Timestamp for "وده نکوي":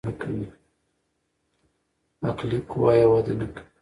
3.11-3.61